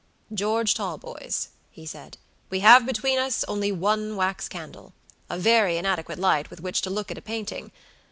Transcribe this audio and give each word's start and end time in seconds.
"George 0.33 0.73
Talboys," 0.73 1.49
he 1.69 1.85
said, 1.85 2.17
"we 2.49 2.61
have 2.61 2.87
between 2.87 3.19
us 3.19 3.43
only 3.47 3.71
one 3.71 4.15
wax 4.15 4.49
candle, 4.49 4.93
a 5.29 5.37
very 5.37 5.77
inadequate 5.77 6.17
light 6.17 6.49
with 6.49 6.59
which 6.59 6.81
to 6.81 6.89
look 6.89 7.11
at 7.11 7.19
a 7.19 7.21
painting. 7.21 7.71